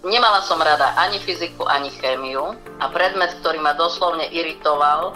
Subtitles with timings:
[0.00, 5.12] Nemala som rada ani fyziku, ani chémiu a predmet, ktorý ma doslovne iritoval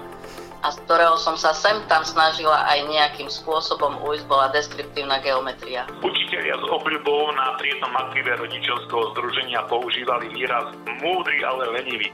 [0.60, 5.88] a z ktorého som sa sem tam snažila aj nejakým spôsobom ujsť, bola deskriptívna geometria.
[6.04, 12.12] Učiteľia s obľubou na triednom aktíve rodičovského združenia používali výraz múdry, ale lenivý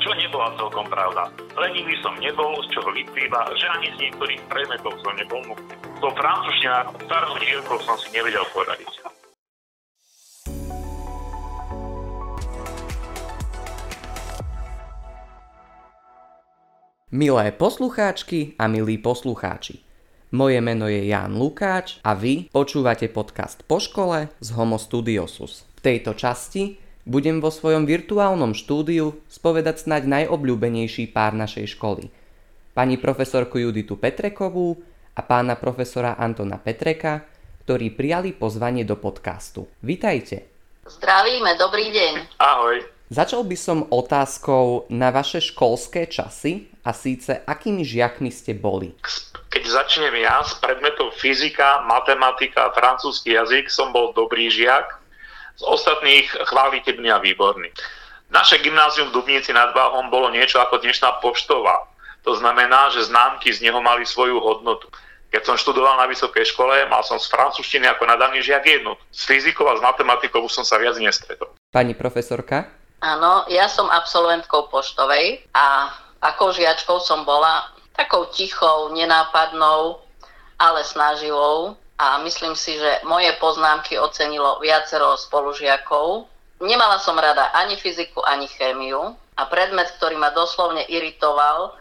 [0.00, 1.28] čo nebola celkom pravda.
[1.60, 5.76] Lenivý som nebol, z čoho vyplýva, že ani z niektorých predmetov som nebol múdry.
[6.00, 9.19] To francúzština starou dielkou som si nevedel poradiť.
[17.10, 19.82] Milé poslucháčky a milí poslucháči,
[20.30, 25.66] moje meno je Jan Lukáč a vy počúvate podcast po škole z Homo Studiosus.
[25.74, 32.14] V tejto časti budem vo svojom virtuálnom štúdiu spovedať snáď najobľúbenejší pár našej školy.
[32.78, 34.78] Pani profesorku Juditu Petrekovú
[35.18, 37.26] a pána profesora Antona Petreka,
[37.66, 39.66] ktorí prijali pozvanie do podcastu.
[39.82, 40.46] Vítajte.
[40.86, 42.38] Zdravíme, dobrý deň.
[42.38, 42.86] Ahoj.
[43.10, 48.96] Začal by som otázkou na vaše školské časy a síce akými žiakmi ste boli?
[49.50, 55.00] Keď začnem ja z predmetov fyzika, matematika a francúzsky jazyk som bol dobrý žiak,
[55.60, 57.68] z ostatných chválite mňa výborný.
[58.30, 61.84] Naše gymnázium v Dubnici nad Váhom bolo niečo ako dnešná poštová.
[62.24, 64.88] To znamená, že známky z neho mali svoju hodnotu.
[65.30, 68.98] Keď som študoval na vysokej škole, mal som z francúzštiny ako nadaný žiak jednu.
[69.14, 71.54] S fyzikou a s matematikou už som sa viac nestretol.
[71.70, 72.66] Pani profesorka?
[73.00, 75.88] Áno, ja som absolventkou poštovej a
[76.20, 80.00] ako žiačkou som bola takou tichou, nenápadnou,
[80.60, 86.28] ale snaživou a myslím si, že moje poznámky ocenilo viacero spolužiakov.
[86.60, 91.76] Nemala som rada ani fyziku, ani chémiu a predmet, ktorý ma doslovne iritoval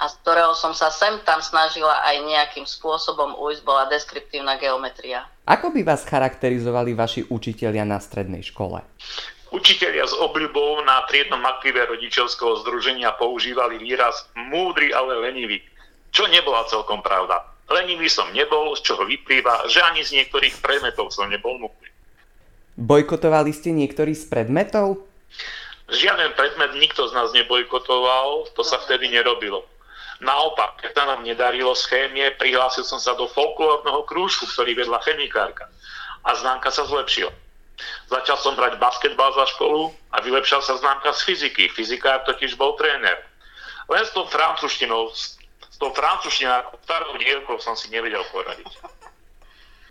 [0.00, 5.28] a z ktorého som sa sem tam snažila aj nejakým spôsobom ujsť, bola deskriptívna geometria.
[5.44, 8.80] Ako by vás charakterizovali vaši učitelia na strednej škole?
[9.52, 15.60] Učitelia s obľubou na triednom aktíve rodičovského združenia používali výraz múdry, ale lenivý,
[16.10, 17.44] čo nebola celkom pravda.
[17.68, 21.88] Lenivý som nebol, z čoho vyplýva, že ani z niektorých predmetov som nebol múdry.
[22.74, 25.06] Bojkotovali ste niektorý z predmetov?
[25.88, 29.64] Žiaden predmet nikto z nás nebojkotoval, to sa vtedy nerobilo.
[30.24, 35.02] Naopak, keď sa nám nedarilo z chémie, prihlásil som sa do folklórneho krúžku, ktorý vedla
[35.04, 35.68] chemikárka.
[36.24, 37.30] A známka sa zlepšila.
[38.06, 41.70] Začal som hrať basketbal za školu a vylepšal sa známka z fyziky.
[41.72, 43.18] Fyzikár totiž bol tréner.
[43.90, 45.36] Len s tou francúzštinou, s
[45.76, 48.70] tou francúzštinou starou dielkou som si nevedel poradiť.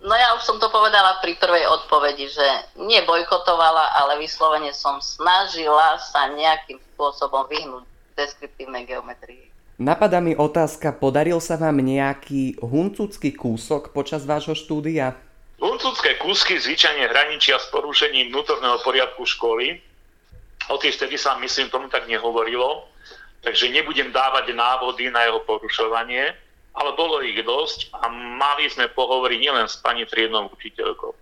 [0.04, 2.46] No ja už som to povedala pri prvej odpovedi, že
[2.76, 9.48] nie bojkotovala, ale vyslovene som snažila sa nejakým spôsobom vyhnúť deskriptívnej geometrii.
[9.80, 15.18] Napadá mi otázka, podaril sa vám nejaký huncúcky kúsok počas vášho štúdia?
[15.62, 19.78] Huncúcké kúsky zvyčajne hraničia s porušením vnútorného poriadku školy.
[20.72, 22.88] O tých vtedy sa, myslím, tomu tak nehovorilo,
[23.44, 26.32] takže nebudem dávať návody na jeho porušovanie,
[26.74, 31.12] ale bolo ich dosť a mali sme pohovoriť nielen s pani triednou učiteľkou.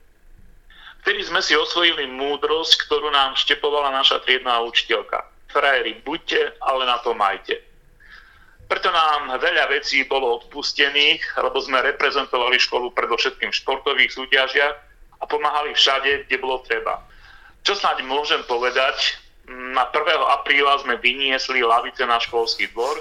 [1.02, 5.26] Vtedy sme si osvojili múdrosť, ktorú nám štepovala naša triedná učiteľka.
[5.50, 7.58] Frajeri, buďte, ale na to majte.
[8.72, 14.76] Preto nám veľa vecí bolo odpustených, lebo sme reprezentovali školu predovšetkým v športových súťažiach
[15.20, 17.04] a pomáhali všade, kde bolo treba.
[17.68, 19.92] Čo snáď môžem povedať, na 1.
[20.40, 22.96] apríla sme vyniesli lavice na školský dvor,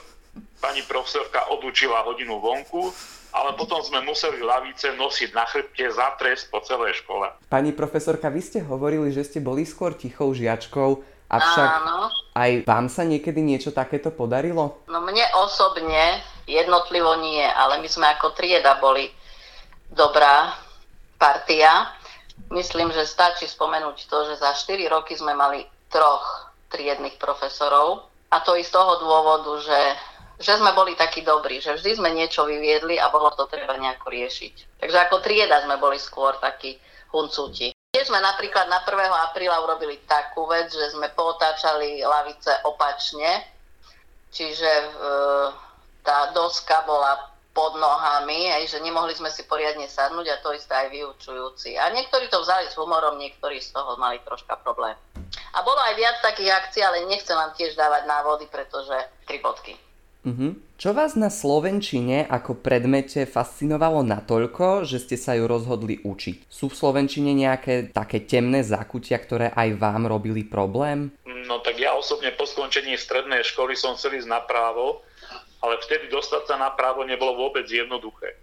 [0.60, 2.92] pani profesorka odučila hodinu vonku,
[3.32, 7.32] ale potom sme museli lavice nosiť na chrbte za trest po celej škole.
[7.48, 11.00] Pani profesorka, vy ste hovorili, že ste boli skôr tichou žiačkou,
[11.32, 12.12] Avšak Áno.
[12.36, 14.84] aj vám sa niekedy niečo takéto podarilo?
[14.92, 19.08] No mne osobne jednotlivo nie, ale my sme ako trieda boli
[19.96, 20.52] dobrá
[21.16, 21.88] partia.
[22.52, 28.44] Myslím, že stačí spomenúť to, že za 4 roky sme mali troch triednych profesorov a
[28.44, 29.82] to i z toho dôvodu, že,
[30.44, 34.12] že sme boli takí dobrí, že vždy sme niečo vyviedli a bolo to treba nejako
[34.12, 34.84] riešiť.
[34.84, 36.76] Takže ako trieda sme boli skôr takí
[37.16, 37.72] huncúti.
[38.02, 38.98] Tiež sme napríklad na 1.
[39.30, 43.46] apríla urobili takú vec, že sme potáčali lavice opačne,
[44.34, 44.86] čiže e,
[46.02, 50.74] tá doska bola pod nohami, hej, že nemohli sme si poriadne sadnúť a to isté
[50.82, 51.78] aj vyučujúci.
[51.78, 54.98] A niektorí to vzali s humorom, niektorí z toho mali troška problém.
[55.54, 58.98] A bolo aj viac takých akcií, ale nechcem vám tiež dávať návody, pretože
[59.30, 59.78] tri bodky.
[60.22, 60.54] Uh-huh.
[60.78, 66.46] Čo vás na Slovenčine ako predmete fascinovalo natoľko, že ste sa ju rozhodli učiť?
[66.46, 71.10] Sú v Slovenčine nejaké také temné zákutia, ktoré aj vám robili problém?
[71.26, 75.02] No tak ja osobne po skončení strednej školy som chcel ísť na právo,
[75.62, 78.38] ale vtedy dostať sa na právo nebolo vôbec jednoduché.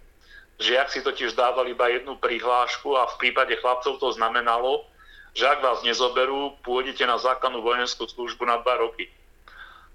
[0.59, 4.83] Žiak si totiž dával iba jednu prihlášku a v prípade chlapcov to znamenalo,
[5.31, 9.07] že ak vás nezoberú, pôjdete na základnú vojenskú službu na dva roky.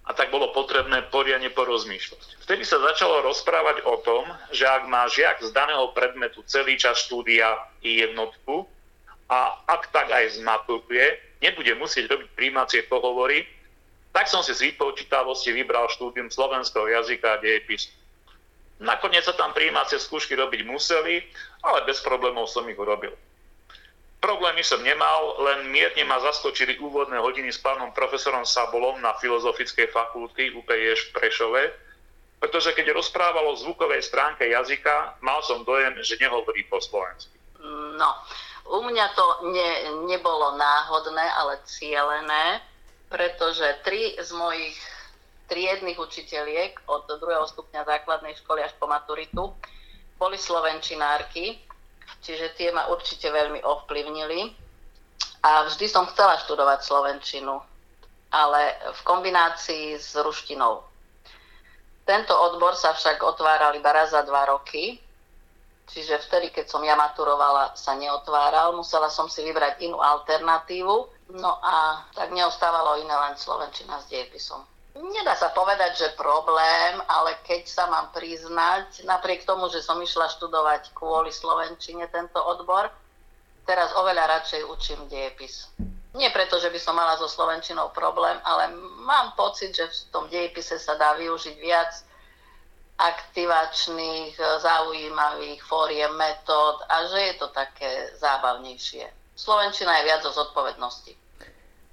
[0.04, 2.44] A tak bolo potrebné poriadne porozmýšľať.
[2.44, 7.00] Vtedy sa začalo rozprávať o tom, že ak má žiak z daného predmetu celý čas
[7.08, 8.68] štúdia i jednotku
[9.32, 13.48] a ak tak aj zmaturuje, nebude musieť robiť príjmacie pohovory,
[14.12, 17.90] tak som si z výpočítavosti vybral štúdium slovenského jazyka a dejepisu.
[18.84, 21.24] Nakoniec sa tam príjmacie skúšky robiť museli,
[21.64, 23.16] ale bez problémov som ich urobil.
[24.24, 29.92] Problémy som nemal, len mierne ma zaskočili úvodné hodiny s pánom profesorom Sabolom na Filozofickej
[29.92, 31.62] fakulty UPIŠ v Prešove,
[32.40, 37.36] pretože keď rozprával o zvukovej stránke jazyka, mal som dojem, že nehovorí po slovensky.
[38.00, 38.16] No,
[38.72, 39.70] u mňa to ne,
[40.08, 42.64] nebolo náhodné, ale cielené,
[43.12, 44.80] pretože tri z mojich
[45.52, 49.52] triednych učiteľiek od druhého stupňa základnej školy až po maturitu
[50.16, 51.60] boli slovenčinárky
[52.24, 54.56] čiže tie ma určite veľmi ovplyvnili.
[55.44, 57.60] A vždy som chcela študovať slovenčinu,
[58.32, 58.60] ale
[58.96, 60.80] v kombinácii s ruštinou.
[62.04, 65.00] Tento odbor sa však otváral iba raz za dva roky,
[65.88, 70.96] čiže vtedy, keď som ja maturovala, sa neotváral, musela som si vybrať inú alternatívu,
[71.36, 74.64] no a tak neostávalo iné len slovenčina s dejepisom.
[74.94, 80.30] Nedá sa povedať, že problém, ale keď sa mám priznať, napriek tomu, že som išla
[80.30, 82.86] študovať kvôli Slovenčine tento odbor,
[83.66, 85.66] teraz oveľa radšej učím dejepis.
[86.14, 88.70] Nie preto, že by som mala so Slovenčinou problém, ale
[89.02, 91.90] mám pocit, že v tom dejepise sa dá využiť viac
[92.94, 99.10] aktivačných, zaujímavých fóriem, metód a že je to také zábavnejšie.
[99.34, 101.23] Slovenčina je viac o zodpovednosti.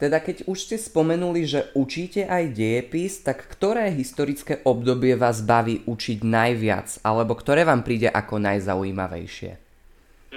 [0.02, 5.86] Teda keď už ste spomenuli, že učíte aj dejepis, tak ktoré historické obdobie vás baví
[5.86, 9.62] učiť najviac, alebo ktoré vám príde ako najzaujímavejšie?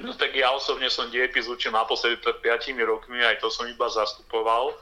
[0.04, 3.88] No tak ja osobne som dejepis učil naposledy pred 5 rokmi, aj to som iba
[3.88, 4.76] zastupoval.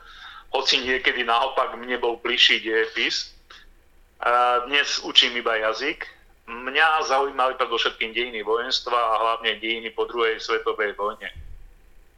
[0.50, 3.30] Hoci niekedy naopak mne bol bližší dejepis.
[4.66, 6.10] Dnes učím iba jazyk.
[6.50, 11.30] Mňa zaujímali predovšetkým dejiny vojenstva a hlavne dejiny po druhej svetovej vojne.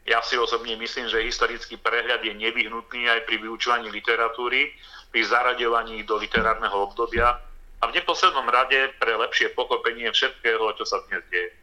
[0.05, 4.69] Ja si osobne myslím, že historický prehľad je nevyhnutný aj pri vyučovaní literatúry,
[5.09, 7.41] pri zaraďovaní do literárneho obdobia
[7.81, 11.57] a v neposlednom rade pre lepšie pochopenie všetkého, čo sa dnes deje.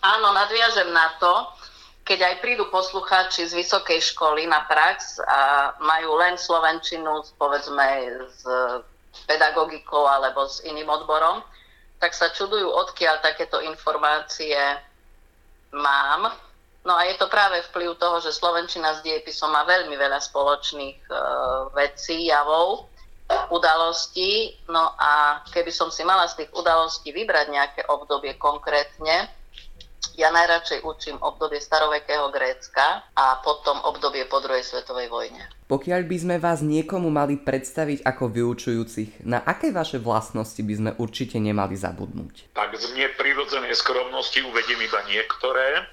[0.00, 1.32] Áno, nadviažem na to,
[2.08, 7.86] keď aj prídu poslucháči z vysokej školy na prax a majú len slovenčinu, povedzme,
[8.32, 8.42] s
[9.28, 11.44] pedagogikou alebo s iným odborom,
[12.00, 14.56] tak sa čudujú, odkiaľ takéto informácie
[15.76, 16.32] mám,
[16.90, 20.98] No a je to práve vplyv toho, že Slovenčina s diepisom má veľmi veľa spoločných
[21.06, 21.14] e,
[21.78, 22.90] vecí, javov,
[23.54, 24.58] udalostí.
[24.66, 29.30] No a keby som si mala z tých udalostí vybrať nejaké obdobie konkrétne,
[30.18, 35.46] ja najradšej učím obdobie starovekého Grécka a potom obdobie po druhej svetovej vojne.
[35.70, 40.90] Pokiaľ by sme vás niekomu mali predstaviť ako vyučujúcich, na aké vaše vlastnosti by sme
[40.98, 42.50] určite nemali zabudnúť?
[42.58, 45.86] Tak z mne prirodzenej skromnosti uvediem iba niektoré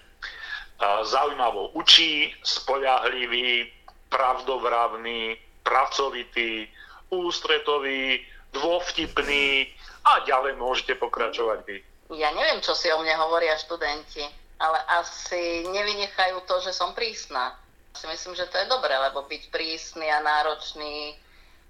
[0.82, 3.70] zaujímavo učí, spoľahlivý,
[4.14, 5.36] pravdovravný,
[5.66, 6.70] pracovitý,
[7.10, 9.68] ústretový, dôvtipný
[10.08, 11.78] a ďalej môžete pokračovať vy.
[12.16, 14.24] Ja neviem, čo si o mne hovoria študenti,
[14.64, 17.52] ale asi nevynechajú to, že som prísna.
[17.98, 21.18] Si myslím, že to je dobré, lebo byť prísny a náročný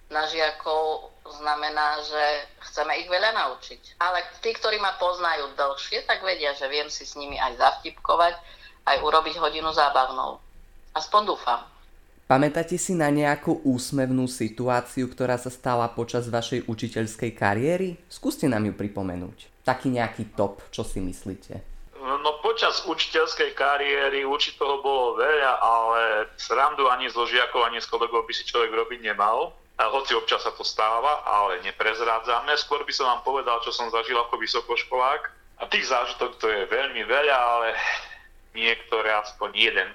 [0.07, 2.23] na žiakov znamená, že
[2.71, 3.99] chceme ich veľa naučiť.
[3.99, 8.35] Ale tí, ktorí ma poznajú dlhšie, tak vedia, že viem si s nimi aj zavtipkovať,
[8.87, 10.39] aj urobiť hodinu zábavnou.
[10.95, 11.61] Aspoň dúfam.
[12.27, 17.95] Pamätáte si na nejakú úsmevnú situáciu, ktorá sa stala počas vašej učiteľskej kariéry?
[18.11, 19.63] Skúste nám ju pripomenúť.
[19.63, 21.63] Taký nejaký top, čo si myslíte?
[22.03, 27.87] No počas učiteľskej kariéry určite toho bolo veľa, ale srandu ani zo žiakov, ani z
[27.87, 29.55] kolegov by si človek robiť nemal.
[29.77, 32.51] A hoci občas sa to stáva, ale neprezrádzame.
[32.59, 35.21] Skôr by som vám povedal, čo som zažil ako vysokoškolák.
[35.61, 37.67] A tých zážitok to je veľmi veľa, ale
[38.57, 39.89] niektoré, aspoň jeden.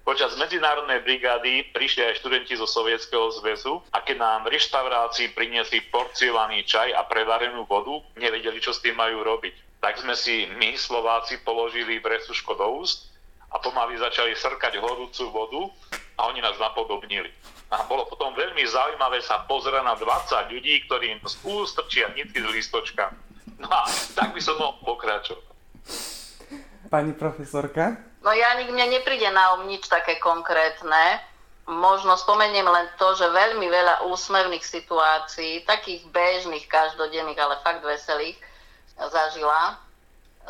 [0.00, 5.84] Počas medzinárodnej brigády prišli aj študenti zo Sovietskeho zväzu a keď nám v reštaurácii priniesli
[5.92, 9.78] porciovaný čaj a prevarenú vodu, nevedeli, čo s tým majú robiť.
[9.78, 13.12] Tak sme si my, Slováci, položili bresuško do úst
[13.52, 15.62] a pomaly začali srkať horúcu vodu
[16.16, 17.28] a oni nás napodobnili.
[17.70, 22.10] A bolo potom veľmi zaujímavé sa pozerať na 20 ľudí, ktorí im z úst trčia
[22.16, 23.14] nitky z listočka.
[23.60, 23.84] No a
[24.16, 25.50] tak by som mohol pokračovať
[26.90, 27.96] pani profesorka?
[28.20, 31.22] No ja mne nepríde na um nič také konkrétne.
[31.70, 38.34] Možno spomeniem len to, že veľmi veľa úsmevných situácií, takých bežných, každodenných, ale fakt veselých,
[38.98, 39.78] zažila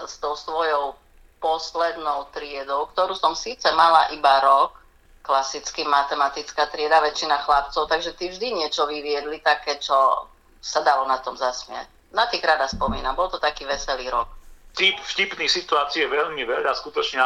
[0.01, 0.97] s tou svojou
[1.45, 4.81] poslednou triedou, ktorú som síce mala iba rok,
[5.21, 10.27] klasicky matematická trieda, väčšina chlapcov, takže tí vždy niečo vyviedli také, čo
[10.61, 11.85] sa dalo na tom zasmiať.
[12.17, 14.40] Na tých rada spomínam, bol to taký veselý rok.
[14.77, 17.21] Typ vtipných situácií je veľmi veľa, skutočne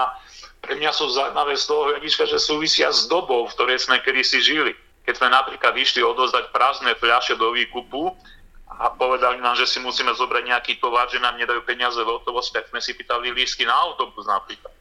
[0.64, 4.40] pre mňa sú zaujímavé z toho hľadiska, že súvisia s dobou, v ktorej sme kedysi
[4.40, 4.72] žili.
[5.04, 8.16] Keď sme napríklad išli odozdať prázdne fľaše do výkupu
[8.80, 12.56] a povedali nám, že si musíme zobrať nejaký tovar, že nám nedajú peniaze v hotovosti,
[12.56, 14.72] tak sme si pýtali lístky na autobus napríklad.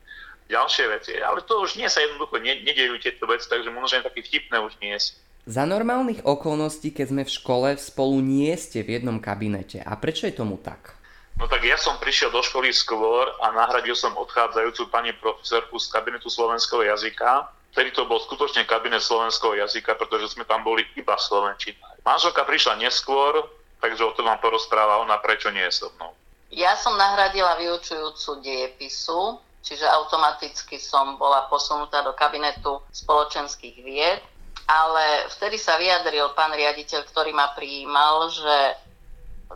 [0.48, 1.12] Ďalšie veci.
[1.20, 4.96] Ale to už nie sa jednoducho nedejú tieto veci, takže možno také vtipné už nie
[4.96, 5.20] sú.
[5.44, 9.84] Za normálnych okolností, keď sme v škole, spolu nie ste v jednom kabinete.
[9.84, 10.96] A prečo je tomu tak?
[11.38, 15.90] No tak ja som prišiel do školy skôr a nahradil som odchádzajúcu pani profesorku z
[15.90, 17.50] kabinetu slovenského jazyka.
[17.74, 21.98] Vtedy to bol skutočne kabinet slovenského jazyka, pretože sme tam boli iba slovenčina.
[22.06, 23.50] Manželka prišla neskôr,
[23.82, 26.14] takže o tom vám porozpráva ona, prečo nie je so mnou.
[26.54, 34.22] Ja som nahradila vyučujúcu dejepisu, čiže automaticky som bola posunutá do kabinetu spoločenských vied,
[34.70, 38.56] ale vtedy sa vyjadril pán riaditeľ, ktorý ma prijímal, že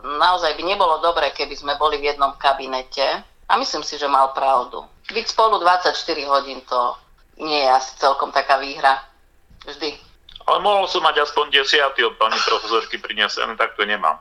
[0.02, 3.24] naozaj by nebolo dobre, keby sme boli v jednom kabinete.
[3.48, 4.84] A myslím si, že mal pravdu.
[5.08, 5.96] Byť spolu 24
[6.28, 6.80] hodín to
[7.40, 9.00] nie je asi celkom taká výhra.
[9.64, 9.96] Vždy.
[10.48, 14.20] Ale mohol som mať aspoň desiatý od pani profesorky prinesený, tak to nemám.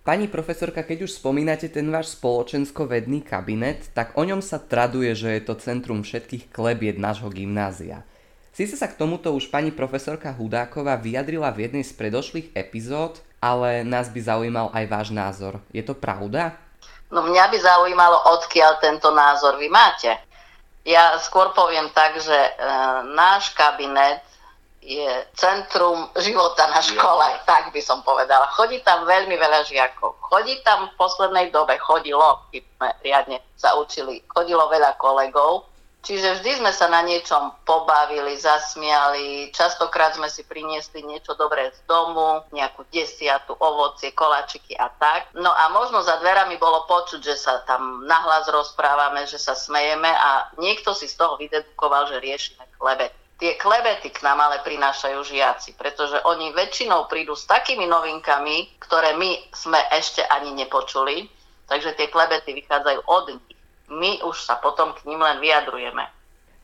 [0.00, 5.38] Pani profesorka, keď už spomínate ten váš spoločensko-vedný kabinet, tak o ňom sa traduje, že
[5.38, 8.02] je to centrum všetkých klebiet nášho gymnázia.
[8.50, 13.82] Sice sa k tomuto už pani profesorka Hudáková vyjadrila v jednej z predošlých epizód, ale
[13.88, 15.58] nás by zaujímal aj váš názor.
[15.72, 16.54] Je to pravda?
[17.10, 20.12] No mňa by zaujímalo, odkiaľ tento názor vy máte.
[20.86, 22.52] Ja skôr poviem tak, že e,
[23.16, 24.22] náš kabinet
[24.80, 27.44] je centrum života na škole, ja.
[27.44, 28.48] tak by som povedala.
[28.56, 30.16] Chodí tam veľmi veľa žiakov.
[30.24, 35.69] Chodí tam v poslednej dobe, chodilo, keď sme riadne sa učili, chodilo veľa kolegov
[36.00, 41.80] Čiže vždy sme sa na niečom pobavili, zasmiali, častokrát sme si priniesli niečo dobré z
[41.84, 45.28] domu, nejakú desiatu, ovocie, kolačiky a tak.
[45.36, 50.08] No a možno za dverami bolo počuť, že sa tam nahlas rozprávame, že sa smejeme
[50.08, 53.20] a niekto si z toho vydedukoval, že riešime klebety.
[53.36, 59.16] Tie klebety k nám ale prinášajú žiaci, pretože oni väčšinou prídu s takými novinkami, ktoré
[59.16, 61.28] my sme ešte ani nepočuli,
[61.68, 63.59] takže tie klebety vychádzajú od nich
[63.90, 66.06] my už sa potom k ním len vyjadrujeme.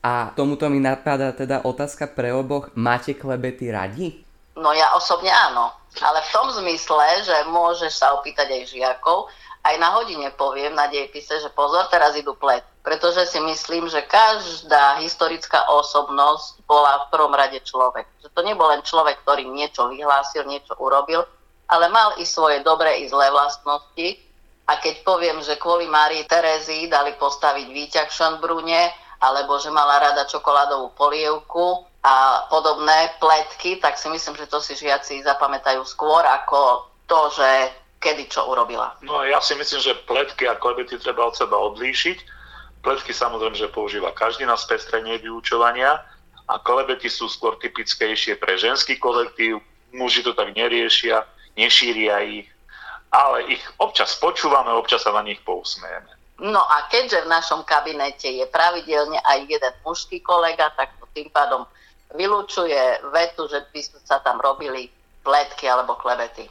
[0.07, 2.71] A tomuto mi napadá teda otázka pre oboch.
[2.79, 4.23] Máte klebety radi?
[4.55, 5.75] No ja osobne áno.
[5.99, 9.27] Ale v tom zmysle, že môžeš sa opýtať aj žiakov,
[9.67, 12.63] aj na hodine poviem na dejpise, že pozor, teraz idú plet.
[12.87, 18.07] Pretože si myslím, že každá historická osobnosť bola v prvom rade človek.
[18.23, 21.27] Že to nebol len človek, ktorý niečo vyhlásil, niečo urobil,
[21.67, 24.26] ale mal i svoje dobré i zlé vlastnosti
[24.67, 28.81] a keď poviem, že kvôli Márii Terézii dali postaviť výťah v Šönbrune,
[29.23, 34.77] alebo že mala rada čokoládovú polievku a podobné pletky, tak si myslím, že to si
[34.77, 37.49] žiaci zapamätajú skôr ako to, že
[37.97, 38.93] kedy čo urobila.
[39.01, 42.17] No ja si myslím, že pletky a klebety treba od seba odlíšiť.
[42.85, 46.05] Pletky samozrejme, že používa každý na spestrenie vyučovania
[46.45, 49.63] a klebety sú skôr typickejšie pre ženský kolektív,
[49.95, 51.25] muži to tak neriešia,
[51.57, 52.47] nešíria ich,
[53.11, 56.11] ale ich občas počúvame, občas sa na nich pousmejeme.
[56.37, 61.33] No a keďže v našom kabinete je pravidelne aj jeden mužský kolega, tak to tým
[61.33, 61.65] pádom
[62.13, 64.93] vylúčuje vetu, že by sa tam robili
[65.25, 66.45] pletky alebo klebety.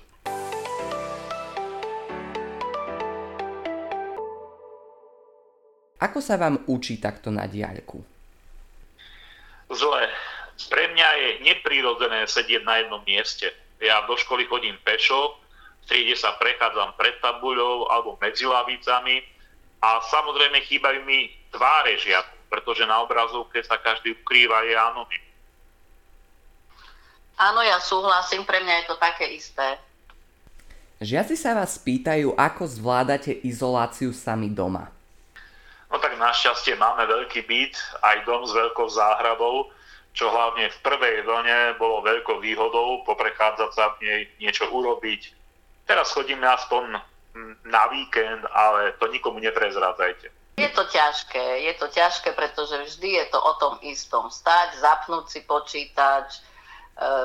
[5.96, 8.04] Ako sa vám učí takto na diaľku?
[9.72, 10.12] Zle.
[10.56, 13.48] Pre mňa je neprirodzené sedieť na jednom mieste.
[13.80, 15.36] Ja do školy chodím pešo,
[15.86, 19.22] triede sa prechádzam pred tabuľou alebo medzi lavicami
[19.80, 25.24] a samozrejme chýbajú mi tváre žiakov, pretože na obrazovke sa každý ukrýva je anonym.
[27.36, 29.76] Áno, ja súhlasím, pre mňa je to také isté.
[30.96, 34.88] Žiaci sa vás pýtajú, ako zvládate izoláciu sami doma.
[35.92, 39.68] No tak našťastie máme veľký byt, aj dom s veľkou záhradou,
[40.16, 45.36] čo hlavne v prvej vlne bolo veľkou výhodou poprechádzať sa v nej, niečo urobiť,
[45.86, 46.98] Teraz chodíme aspoň
[47.64, 50.30] na víkend, ale to nikomu neprezrádzajte.
[50.56, 54.32] Je to ťažké, je to ťažké, pretože vždy je to o tom istom.
[54.32, 56.40] Stať, zapnúť si počítač, e,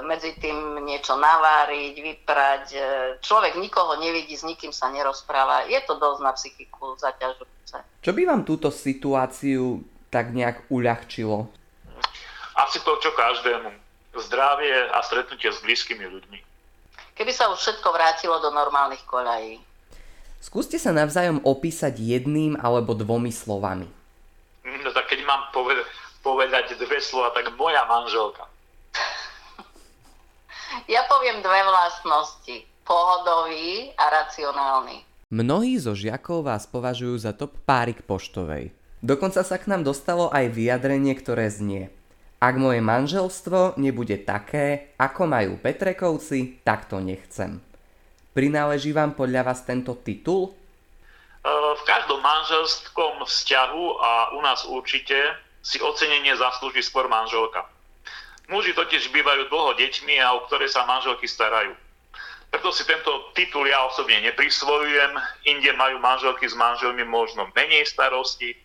[0.03, 2.65] medzi tým niečo naváriť, vyprať.
[2.75, 2.80] E,
[3.24, 5.63] človek nikoho nevidí, s nikým sa nerozpráva.
[5.72, 8.03] Je to dosť na psychiku zaťažujúce.
[8.03, 9.80] Čo by vám túto situáciu
[10.12, 11.48] tak nejak uľahčilo?
[12.60, 13.72] Asi to, čo každému.
[14.12, 16.50] Zdravie a stretnutie s blízkymi ľuďmi
[17.22, 19.62] keby sa už všetko vrátilo do normálnych koľají.
[20.42, 23.86] Skúste sa navzájom opísať jedným alebo dvomi slovami.
[24.66, 25.86] No tak keď mám povedať,
[26.25, 28.50] povedať dve slova, tak moja manželka.
[30.88, 32.63] Ja poviem dve vlastnosti.
[32.88, 35.04] Pohodový a racionálny.
[35.28, 38.72] Mnohí zo žiakov vás považujú za top párik poštovej.
[39.04, 41.92] Dokonca sa k nám dostalo aj vyjadrenie, ktoré znie.
[42.41, 47.62] Ak moje manželstvo nebude také, ako majú Petrekovci, tak to nechcem.
[48.33, 50.50] Prináleží vám podľa vás tento titul?
[51.45, 55.21] V každom manželskom vzťahu a u nás určite
[55.62, 57.62] si ocenenie zaslúži skôr manželka.
[58.50, 61.77] Muži totiž bývajú dlho deťmi a o ktoré sa manželky starajú.
[62.50, 65.13] Preto si tento titul ja osobne neprisvojujem.
[65.45, 68.57] Inde majú manželky s manželmi možno menej starosti.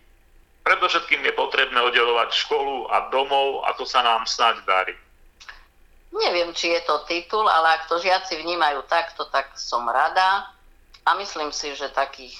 [0.67, 4.95] Predovšetkým je potrebné oddelovať školu a domov a to sa nám snáď darí.
[6.11, 10.51] Neviem, či je to titul, ale ak to žiaci vnímajú takto, tak som rada.
[11.07, 12.35] A myslím si, že takých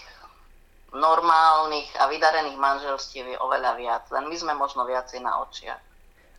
[0.92, 4.04] normálnych a vydarených manželstiev je oveľa viac.
[4.12, 5.80] Len my sme možno viacej na očiach.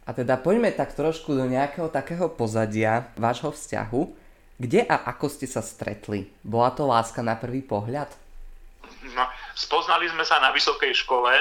[0.04, 4.28] A teda poďme tak trošku do nejakého takého pozadia vášho vzťahu.
[4.60, 6.28] Kde a ako ste sa stretli?
[6.44, 8.12] Bola to láska na prvý pohľad?
[9.16, 9.24] No,
[9.56, 11.32] spoznali sme sa na vysokej škole,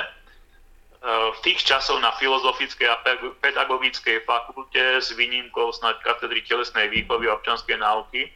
[1.05, 2.97] v tých časoch na filozofickej a
[3.39, 8.33] pedagogickej fakulte s výnimkou snad katedry telesnej výchovy a občanskej náuky.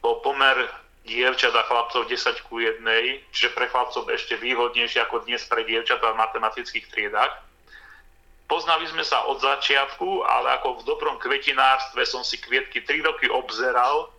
[0.00, 0.54] Bol pomer
[1.06, 2.82] dievčat a chlapcov 10 ku 1,
[3.30, 7.30] čiže pre chlapcov ešte výhodnejšie ako dnes pre dievčatá v matematických triedách.
[8.46, 13.26] Poznali sme sa od začiatku, ale ako v dobrom kvetinárstve som si kvietky 3 roky
[13.26, 14.14] obzeral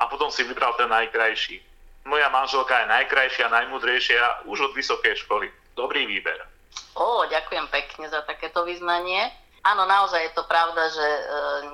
[0.00, 1.60] a potom si vybral ten najkrajší.
[2.08, 5.52] Moja manželka je najkrajšia, najmudrejšia už od vysokej školy.
[5.76, 6.55] Dobrý výber.
[6.96, 9.28] Ó, ďakujem pekne za takéto vyznanie.
[9.66, 11.22] Áno, naozaj je to pravda, že e,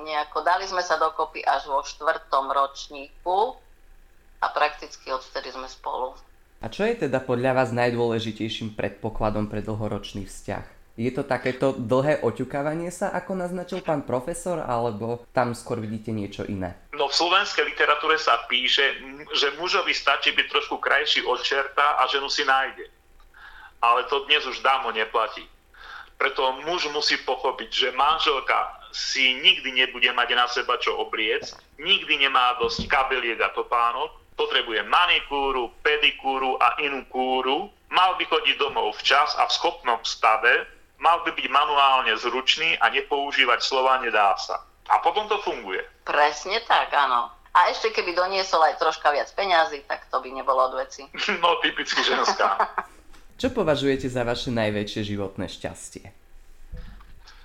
[0.09, 3.53] nejako dali sme sa dokopy až vo štvrtom ročníku
[4.41, 6.17] a prakticky odtedy sme spolu.
[6.63, 10.65] A čo je teda podľa vás najdôležitejším predpokladom pre dlhoročný vzťah?
[10.93, 16.45] Je to takéto dlhé oťukávanie sa, ako naznačil pán profesor, alebo tam skôr vidíte niečo
[16.45, 16.77] iné?
[16.93, 19.01] No v slovenskej literatúre sa píše,
[19.33, 22.92] že mužovi stačí byť trošku krajší od čerta a ženu si nájde.
[23.83, 25.43] Ale to dnes už dávno neplatí.
[26.15, 32.23] Preto muž musí pochopiť, že manželka si nikdy nebude mať na seba čo obliec, nikdy
[32.23, 38.95] nemá dosť kabeliek a topánok, potrebuje manikúru, pedikúru a inú kúru, mal by chodiť domov
[39.03, 40.63] včas a v schopnom stave,
[41.01, 44.63] mal by byť manuálne zručný a nepoužívať slova nedá sa.
[44.87, 45.83] A potom to funguje.
[46.07, 47.33] Presne tak, áno.
[47.53, 51.05] A ešte keby doniesol aj troška viac peňazí, tak to by nebolo od veci.
[51.43, 52.57] No, typicky ženská.
[53.43, 56.07] Čo považujete za vaše najväčšie životné šťastie?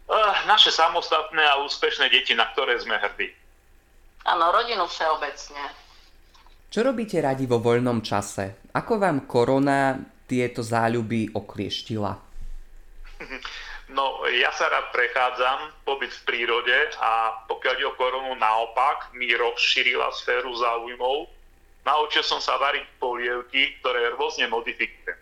[0.06, 3.34] Uh, naše samostatné a úspešné deti, na ktoré sme hrdí.
[4.22, 5.58] Áno, rodinu všeobecne.
[6.70, 8.62] Čo robíte radi vo voľnom čase?
[8.78, 9.98] Ako vám korona
[10.30, 12.12] tieto záľuby oklieštila?
[13.88, 19.32] No, ja sa rád prechádzam, pobyt v prírode a pokiaľ ide o koronu naopak, mi
[19.32, 21.24] rozšírila sféru záujmov.
[21.88, 25.17] Naučil som sa variť polievky, ktoré rôzne modifikujem.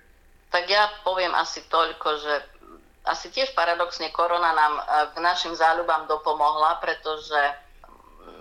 [0.50, 2.35] Tak ja poviem asi toľko, že
[3.06, 4.82] asi tiež paradoxne korona nám e,
[5.14, 7.38] k našim záľubám dopomohla, pretože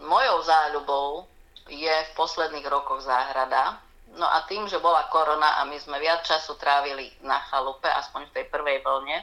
[0.06, 1.30] mojou záľubou
[1.70, 3.78] je v posledných rokoch záhrada.
[4.16, 8.30] No a tým, že bola korona a my sme viac času trávili na chalupe, aspoň
[8.30, 9.18] v tej prvej vlne,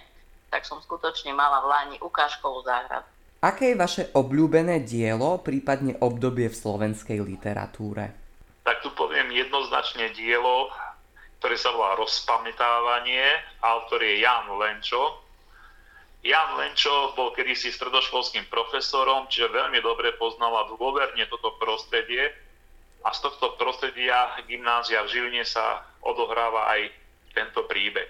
[0.53, 3.09] tak som skutočne mala v Láni ukážkovú záhradu.
[3.43, 8.15] Aké je vaše obľúbené dielo, prípadne obdobie v slovenskej literatúre?
[8.63, 10.71] Tak tu poviem jednoznačne dielo,
[11.43, 13.27] ktoré sa volá Rozpamätávanie,
[13.67, 15.27] autor je Jan Lenčo.
[16.23, 22.31] Jan Lenčo bol kedysi stredoškolským profesorom, čiže veľmi dobre poznala dôverne toto prostredie
[23.03, 26.95] a z tohto prostredia gymnázia v Žiline sa odohráva aj
[27.35, 28.07] tento príbeh.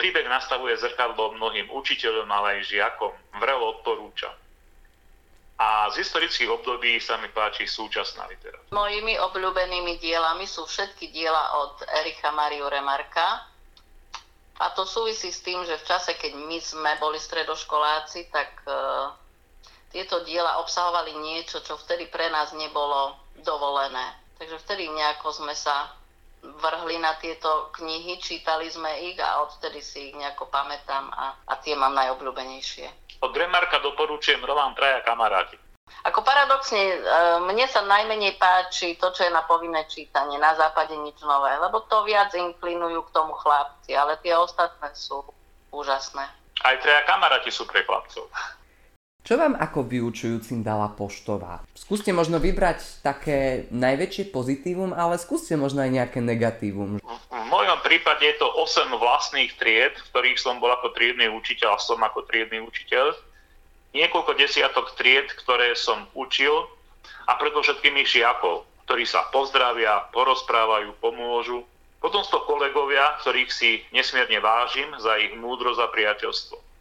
[0.00, 3.12] Príbeh nastavuje zrkadlo mnohým učiteľom, ale aj žiakom.
[3.36, 4.32] Vrelo odporúčam.
[5.62, 8.74] A z historických období sa mi páči súčasná literatúra.
[8.74, 13.46] Mojimi obľúbenými dielami sú všetky diela od Ericha Mariu Remarka.
[14.58, 19.14] A to súvisí s tým, že v čase, keď my sme boli stredoškoláci, tak uh,
[19.94, 23.14] tieto diela obsahovali niečo, čo vtedy pre nás nebolo
[23.46, 24.18] dovolené.
[24.42, 25.94] Takže vtedy nejako sme sa
[26.42, 31.54] vrhli na tieto knihy, čítali sme ich a odtedy si ich nejako pamätám a, a
[31.62, 33.18] tie mám najobľúbenejšie.
[33.22, 35.54] Od Remarka doporučujem román Traja kamaráti.
[36.02, 36.98] Ako paradoxne, e,
[37.46, 41.86] mne sa najmenej páči to, čo je na povinné čítanie, na západe nič nové, lebo
[41.86, 45.22] to viac inklinujú k tomu chlapci, ale tie ostatné sú
[45.70, 46.26] úžasné.
[46.66, 48.26] Aj traja kamaráti sú pre chlapcov.
[49.22, 51.62] Čo vám ako vyučujúcim dala poštová?
[51.78, 56.98] Skúste možno vybrať také najväčšie pozitívum, ale skúste možno aj nejaké negatívum.
[56.98, 61.78] V mojom prípade je to 8 vlastných tried, v ktorých som bol ako triedny učiteľ
[61.78, 63.14] a som ako triedny učiteľ.
[63.94, 66.66] Niekoľko desiatok tried, ktoré som učil
[67.30, 71.62] a predovšetkým žiakov, ktorí sa pozdravia, porozprávajú, pomôžu.
[72.02, 76.71] Potom sú to kolegovia, ktorých si nesmierne vážim za ich múdrosť a priateľstvo.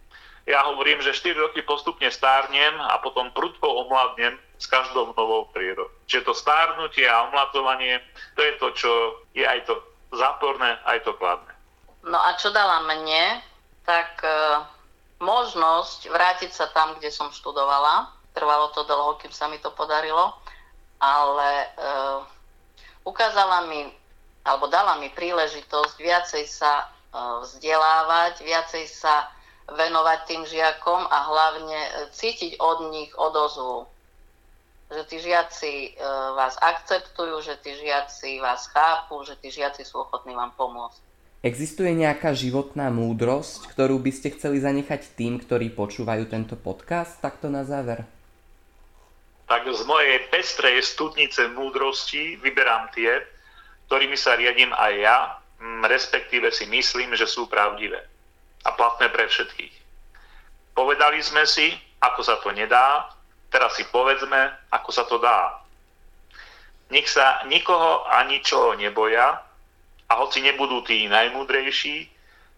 [0.49, 5.89] Ja hovorím, že 4 roky postupne stárnem a potom prudko omladnem s každou novou prírodou.
[6.09, 8.01] Čiže to stárnutie a omladovanie,
[8.37, 8.91] to je to, čo
[9.37, 9.77] je aj to
[10.13, 11.53] záporné, aj to kladné.
[12.01, 13.41] No a čo dala mne,
[13.85, 14.29] tak e,
[15.21, 18.09] možnosť vrátiť sa tam, kde som študovala.
[18.33, 20.33] Trvalo to dlho, kým sa mi to podarilo,
[20.97, 21.67] ale e,
[23.05, 23.93] ukázala mi,
[24.41, 26.85] alebo dala mi príležitosť viacej sa e,
[27.45, 29.29] vzdelávať, viacej sa
[29.75, 33.87] venovať tým žiakom a hlavne e, cítiť od nich odozvu.
[34.91, 35.89] Že tí žiaci e,
[36.35, 40.99] vás akceptujú, že tí žiaci vás chápu, že tí žiaci sú ochotní vám pomôcť.
[41.41, 47.17] Existuje nejaká životná múdrosť, ktorú by ste chceli zanechať tým, ktorí počúvajú tento podcast?
[47.17, 48.05] Takto na záver.
[49.49, 53.25] Tak z mojej pestrej studnice múdrosti vyberám tie,
[53.89, 55.17] ktorými sa riadím aj ja,
[55.89, 58.10] respektíve si myslím, že sú pravdivé
[58.65, 59.73] a platné pre všetkých.
[60.77, 63.09] Povedali sme si, ako sa to nedá,
[63.51, 65.61] teraz si povedzme, ako sa to dá.
[66.91, 69.39] Nech sa nikoho a ničoho neboja
[70.07, 72.09] a hoci nebudú tí najmúdrejší,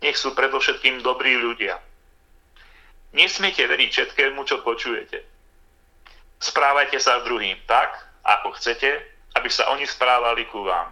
[0.02, 1.78] nech sú predovšetkým dobrí ľudia.
[3.14, 5.22] Nesmiete veriť všetkému, čo počujete.
[6.42, 7.94] Správajte sa druhým tak,
[8.26, 8.90] ako chcete,
[9.38, 10.92] aby sa oni správali ku vám.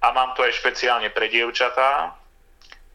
[0.00, 2.14] A mám to aj špeciálne pre dievčatá,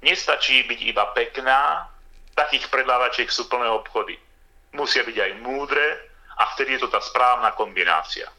[0.05, 1.89] Nestačí byť iba pekná,
[2.37, 4.13] takých predávačiek sú plné obchody.
[4.77, 5.85] Musia byť aj múdre
[6.37, 8.29] a vtedy je to tá správna kombinácia.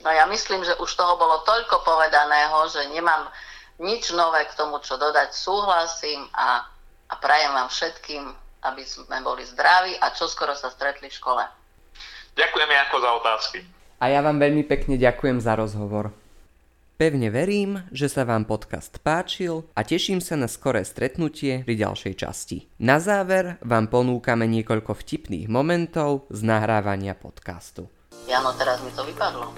[0.00, 3.28] No ja myslím, že už toho bolo toľko povedaného, že nemám
[3.78, 5.30] nič nové k tomu, čo dodať.
[5.30, 6.66] Súhlasím a,
[7.08, 8.24] a prajem vám všetkým,
[8.64, 11.44] aby sme boli zdraví a čo skoro sa stretli v škole.
[12.34, 13.58] Ďakujeme ako za otázky.
[14.00, 16.10] A ja vám veľmi pekne ďakujem za rozhovor.
[17.00, 22.12] Pevne verím, že sa vám podcast páčil a teším sa na skoré stretnutie pri ďalšej
[22.12, 22.68] časti.
[22.76, 27.88] Na záver vám ponúkame niekoľko vtipných momentov z nahrávania podcastu.
[28.28, 29.48] Jano, teraz mi to vypadlo.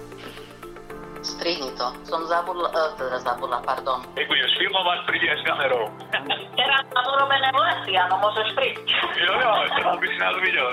[1.27, 1.91] Strihni to.
[2.07, 4.07] Som zabudla, uh, teda zabudla, pardon.
[4.15, 5.91] Keď budeš filmovať, príde s kamerou.
[6.63, 8.87] Teraz mám urobené vlasy, áno, môžeš prísť.
[9.19, 9.53] Jo, jo,
[9.83, 10.69] teraz by si nás videl.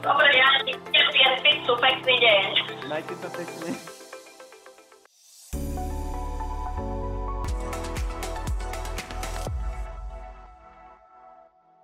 [0.00, 0.72] Dobre, ja ti
[1.44, 2.44] pizzu, pekný deň.
[2.88, 3.97] Majte sa pekne.